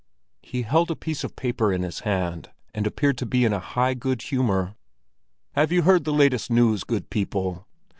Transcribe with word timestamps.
He 0.41 0.63
held 0.63 0.89
a 0.89 0.95
piece 0.95 1.23
of 1.23 1.35
paper 1.35 1.71
in 1.71 1.83
his 1.83 1.99
hand, 1.99 2.49
and 2.73 2.87
appeared 2.87 3.19
to 3.19 3.25
be 3.27 3.45
in 3.45 3.51
high 3.51 3.93
good 3.93 4.19
humor. 4.23 4.73
"Have 5.53 5.71
you 5.71 5.83
heard 5.83 6.05
the 6.05 6.11
latest 6.11 6.49
news, 6.49 6.83
good 6.83 7.11
people? 7.11 7.67